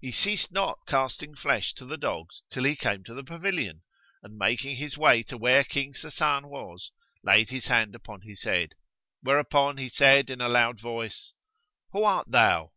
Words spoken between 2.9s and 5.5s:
to the pavilion and, making his way to